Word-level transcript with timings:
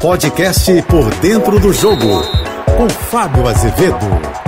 Podcast 0.00 0.70
Por 0.82 1.12
Dentro 1.16 1.58
do 1.58 1.72
Jogo, 1.72 2.22
com 2.76 2.88
Fábio 2.88 3.48
Azevedo. 3.48 3.98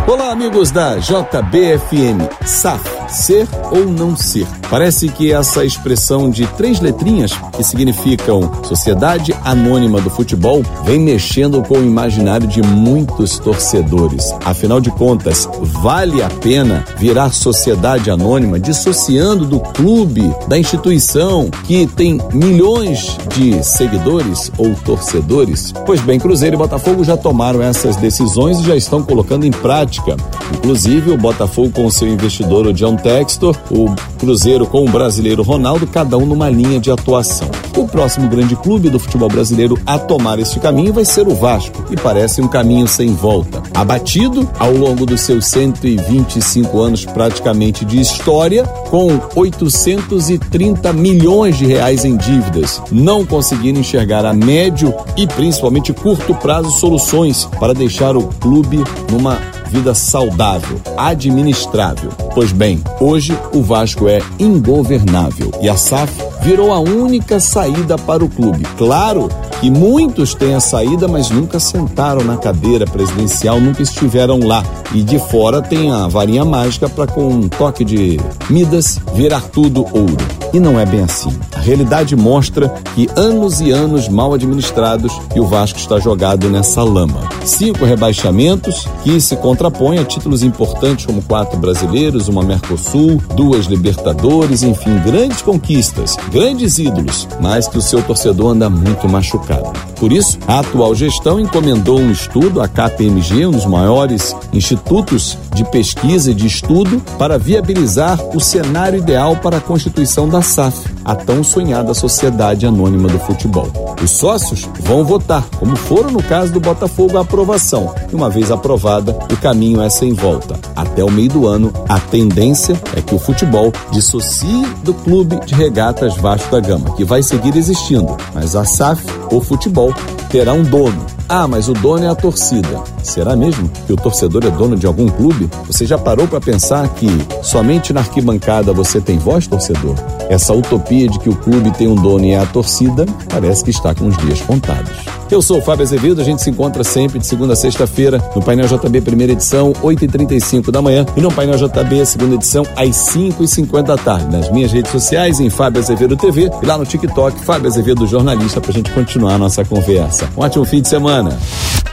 Olá, 0.06 0.30
amigos 0.30 0.70
da 0.70 0.96
JBFM. 0.98 2.28
SAF, 2.46 2.99
ser 3.10 3.48
ou 3.70 3.86
não 3.86 4.16
ser? 4.16 4.46
Parece 4.70 5.08
que 5.08 5.32
essa 5.32 5.64
expressão 5.64 6.30
de 6.30 6.46
três 6.46 6.80
letrinhas, 6.80 7.32
que 7.56 7.64
significam 7.64 8.50
Sociedade 8.62 9.34
Anônima 9.44 10.00
do 10.00 10.08
Futebol, 10.08 10.62
vem 10.84 11.00
mexendo 11.00 11.62
com 11.62 11.78
o 11.78 11.84
imaginário 11.84 12.46
de 12.46 12.62
muitos 12.62 13.38
torcedores. 13.38 14.32
Afinal 14.44 14.80
de 14.80 14.90
contas, 14.90 15.48
vale 15.60 16.22
a 16.22 16.28
pena 16.28 16.84
virar 16.98 17.32
sociedade 17.32 18.10
anônima, 18.10 18.60
dissociando 18.60 19.44
do 19.44 19.58
clube, 19.58 20.32
da 20.46 20.58
instituição, 20.58 21.50
que 21.64 21.86
tem 21.88 22.20
milhões 22.32 23.16
de 23.34 23.62
seguidores 23.64 24.52
ou 24.56 24.74
torcedores? 24.84 25.72
Pois 25.84 26.00
bem, 26.00 26.18
Cruzeiro 26.18 26.56
e 26.56 26.58
Botafogo 26.58 27.02
já 27.02 27.16
tomaram 27.16 27.60
essas 27.60 27.96
decisões 27.96 28.58
e 28.60 28.64
já 28.64 28.76
estão 28.76 29.02
colocando 29.02 29.44
em 29.44 29.50
prática. 29.50 30.16
Inclusive, 30.54 31.10
o 31.10 31.18
Botafogo 31.18 31.70
com 31.70 31.90
seu 31.90 32.08
investidor, 32.08 32.66
o 32.66 32.72
John 33.00 33.02
Textor, 33.02 33.56
o 33.70 33.94
Cruzeiro 34.18 34.66
com 34.66 34.84
o 34.84 34.90
brasileiro 34.90 35.42
Ronaldo, 35.42 35.86
cada 35.86 36.16
um 36.18 36.26
numa 36.26 36.50
linha 36.50 36.78
de 36.78 36.90
atuação. 36.90 37.50
O 37.76 37.88
próximo 37.88 38.28
grande 38.28 38.54
clube 38.54 38.90
do 38.90 38.98
futebol 38.98 39.28
brasileiro 39.28 39.78
a 39.86 39.98
tomar 39.98 40.38
este 40.38 40.60
caminho 40.60 40.92
vai 40.92 41.04
ser 41.04 41.26
o 41.26 41.34
Vasco, 41.34 41.84
e 41.90 41.96
parece 41.96 42.42
um 42.42 42.48
caminho 42.48 42.86
sem 42.86 43.14
volta. 43.14 43.62
Abatido 43.74 44.48
ao 44.58 44.72
longo 44.72 45.06
dos 45.06 45.22
seus 45.22 45.46
125 45.46 46.78
anos 46.78 47.04
praticamente 47.04 47.84
de 47.84 48.00
história, 48.00 48.64
com 48.64 49.18
830 49.34 50.92
milhões 50.92 51.56
de 51.56 51.66
reais 51.66 52.04
em 52.04 52.16
dívidas, 52.16 52.82
não 52.92 53.24
conseguindo 53.24 53.80
enxergar 53.80 54.26
a 54.26 54.34
médio 54.34 54.94
e 55.16 55.26
principalmente 55.26 55.92
curto 55.92 56.34
prazo 56.34 56.70
soluções 56.72 57.46
para 57.58 57.72
deixar 57.72 58.16
o 58.16 58.24
clube 58.40 58.84
numa 59.10 59.38
vida 59.70 59.94
saudável, 59.94 60.80
administrável. 60.96 62.10
Pois 62.34 62.50
bem, 62.50 62.82
hoje 63.00 63.36
o 63.54 63.62
Vasco 63.62 64.08
é 64.08 64.20
ingovernável 64.38 65.52
e 65.62 65.68
a 65.68 65.76
SAF 65.76 66.12
virou 66.42 66.72
a 66.72 66.80
única 66.80 67.38
saída 67.38 67.96
para 67.96 68.24
o 68.24 68.28
clube. 68.28 68.64
Claro 68.76 69.28
que 69.60 69.70
muitos 69.70 70.34
têm 70.34 70.54
a 70.54 70.60
saída, 70.60 71.06
mas 71.06 71.30
nunca 71.30 71.60
sentaram 71.60 72.24
na 72.24 72.36
cadeira 72.36 72.86
presidencial, 72.86 73.60
nunca 73.60 73.82
estiveram 73.82 74.40
lá. 74.40 74.64
E 74.92 75.02
de 75.02 75.18
fora 75.18 75.62
tem 75.62 75.90
a 75.92 76.08
varinha 76.08 76.44
mágica 76.44 76.88
para 76.88 77.06
com 77.06 77.28
um 77.28 77.48
toque 77.48 77.84
de 77.84 78.18
Midas 78.48 78.98
virar 79.14 79.42
tudo 79.42 79.82
ouro. 79.92 80.16
E 80.52 80.58
não 80.58 80.80
é 80.80 80.86
bem 80.86 81.02
assim. 81.02 81.30
A 81.60 81.62
realidade 81.62 82.16
mostra 82.16 82.70
que 82.94 83.06
anos 83.14 83.60
e 83.60 83.70
anos 83.70 84.08
mal 84.08 84.32
administrados 84.32 85.12
e 85.36 85.40
o 85.40 85.46
Vasco 85.46 85.78
está 85.78 86.00
jogado 86.00 86.48
nessa 86.48 86.82
lama. 86.82 87.20
Cinco 87.44 87.84
rebaixamentos 87.84 88.88
que 89.04 89.20
se 89.20 89.36
contrapõem 89.36 89.98
a 89.98 90.04
títulos 90.04 90.42
importantes 90.42 91.04
como 91.04 91.20
quatro 91.20 91.58
brasileiros, 91.58 92.28
uma 92.28 92.42
Mercosul, 92.42 93.22
duas 93.36 93.66
Libertadores, 93.66 94.62
enfim, 94.62 94.98
grandes 95.04 95.42
conquistas, 95.42 96.16
grandes 96.32 96.78
ídolos, 96.78 97.28
mas 97.42 97.68
que 97.68 97.76
o 97.76 97.82
seu 97.82 98.02
torcedor 98.02 98.52
anda 98.52 98.70
muito 98.70 99.06
machucado. 99.06 99.70
Por 100.00 100.12
isso, 100.12 100.38
a 100.48 100.60
atual 100.60 100.94
gestão 100.94 101.38
encomendou 101.38 102.00
um 102.00 102.10
estudo 102.10 102.62
à 102.62 102.66
KPMG, 102.66 103.44
um 103.44 103.50
dos 103.50 103.66
maiores 103.66 104.34
institutos 104.50 105.36
de 105.54 105.62
pesquisa 105.64 106.30
e 106.30 106.34
de 106.34 106.46
estudo, 106.46 107.02
para 107.18 107.38
viabilizar 107.38 108.18
o 108.34 108.40
cenário 108.40 108.98
ideal 108.98 109.36
para 109.36 109.58
a 109.58 109.60
constituição 109.60 110.26
da 110.26 110.40
SAF, 110.40 110.88
a 111.04 111.14
tão 111.14 111.44
sonhada 111.50 111.92
Sociedade 111.92 112.64
Anônima 112.64 113.08
do 113.08 113.18
Futebol. 113.18 113.68
Os 114.02 114.12
sócios 114.12 114.68
vão 114.80 115.04
votar, 115.04 115.44
como 115.58 115.74
foram 115.74 116.10
no 116.10 116.22
caso 116.22 116.52
do 116.52 116.60
Botafogo, 116.60 117.18
a 117.18 117.22
aprovação. 117.22 117.92
E 118.10 118.14
uma 118.14 118.30
vez 118.30 118.50
aprovada, 118.52 119.18
o 119.30 119.36
caminho 119.36 119.82
é 119.82 119.90
sem 119.90 120.14
volta. 120.14 120.56
Até 120.76 121.02
o 121.02 121.10
meio 121.10 121.28
do 121.28 121.46
ano, 121.48 121.72
a 121.88 121.98
tendência 121.98 122.80
é 122.96 123.02
que 123.02 123.14
o 123.14 123.18
futebol 123.18 123.72
dissocie 123.90 124.64
do 124.84 124.94
clube 124.94 125.40
de 125.44 125.54
regatas 125.54 126.16
Vasco 126.16 126.52
da 126.52 126.60
Gama, 126.60 126.94
que 126.94 127.04
vai 127.04 127.22
seguir 127.22 127.56
existindo, 127.56 128.16
mas 128.32 128.54
a 128.54 128.64
SAF, 128.64 129.04
o 129.32 129.40
futebol, 129.40 129.92
terá 130.30 130.52
um 130.52 130.62
dono. 130.62 131.04
Ah, 131.28 131.46
mas 131.46 131.68
o 131.68 131.72
dono 131.72 132.04
é 132.04 132.08
a 132.08 132.14
torcida. 132.14 132.82
Será 133.02 133.34
mesmo 133.36 133.70
que 133.86 133.92
o 133.92 133.96
torcedor 133.96 134.44
é 134.44 134.50
dono 134.50 134.76
de 134.76 134.86
algum 134.86 135.08
clube? 135.08 135.48
Você 135.66 135.86
já 135.86 135.98
parou 135.98 136.26
para 136.28 136.40
pensar 136.40 136.88
que 136.94 137.08
somente 137.42 137.92
na 137.92 138.00
arquibancada 138.00 138.72
você 138.72 139.00
tem 139.00 139.18
voz, 139.18 139.46
torcedor? 139.46 139.94
Essa 140.28 140.52
utopia 140.52 141.08
de 141.08 141.18
que 141.18 141.28
o 141.28 141.36
clube 141.36 141.70
tem 141.72 141.88
um 141.88 141.94
dono 141.94 142.24
e 142.24 142.30
é 142.30 142.38
a 142.38 142.46
torcida 142.46 143.06
parece 143.28 143.64
que 143.64 143.70
está 143.70 143.94
com 143.94 144.06
os 144.06 144.16
dias 144.18 144.40
contados. 144.42 144.90
Eu 145.30 145.40
sou 145.40 145.58
o 145.58 145.62
Fábio 145.62 145.84
Azevedo, 145.84 146.20
a 146.20 146.24
gente 146.24 146.42
se 146.42 146.50
encontra 146.50 146.82
sempre 146.82 147.20
de 147.20 147.26
segunda 147.26 147.52
a 147.52 147.56
sexta-feira 147.56 148.18
no 148.34 148.42
Painel 148.42 148.66
JB, 148.66 149.00
primeira 149.00 149.32
edição, 149.32 149.72
8h35 149.74 150.72
da 150.72 150.82
manhã, 150.82 151.06
e 151.16 151.20
no 151.20 151.32
Painel 151.32 151.56
JB, 151.56 152.04
segunda 152.04 152.34
edição, 152.34 152.66
às 152.74 152.96
5h50 153.14 153.82
da 153.82 153.96
tarde. 153.96 154.26
Nas 154.26 154.50
minhas 154.50 154.72
redes 154.72 154.90
sociais, 154.90 155.38
em 155.38 155.48
Fábio 155.48 155.80
Azevedo 155.80 156.16
TV, 156.16 156.50
e 156.60 156.66
lá 156.66 156.76
no 156.76 156.84
TikTok, 156.84 157.44
Fábio 157.44 157.68
Azevedo 157.68 158.08
Jornalista, 158.08 158.60
para 158.60 158.70
a 158.70 158.74
gente 158.74 158.90
continuar 158.90 159.34
a 159.34 159.38
nossa 159.38 159.64
conversa. 159.64 160.28
Um 160.36 160.40
ótimo 160.40 160.64
fim 160.64 160.82
de 160.82 160.88
semana. 160.88 161.38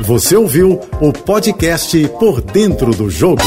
Você 0.02 0.36
ouviu 0.36 0.80
o 1.02 1.12
podcast 1.12 2.08
Por 2.20 2.40
Dentro 2.42 2.92
do 2.92 3.10
Jogo. 3.10 3.42